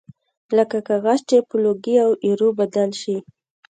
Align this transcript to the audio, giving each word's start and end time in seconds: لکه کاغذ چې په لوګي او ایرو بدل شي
لکه 0.57 0.77
کاغذ 0.87 1.19
چې 1.29 1.37
په 1.49 1.55
لوګي 1.63 1.95
او 2.05 2.11
ایرو 2.25 2.49
بدل 2.59 2.89
شي 3.01 3.17